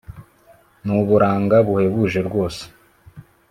nuburanga 0.85 1.57
buhebuje 1.67 2.19
rwose 2.27 2.63